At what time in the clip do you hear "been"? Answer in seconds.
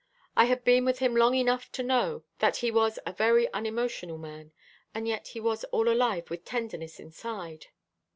0.63-0.83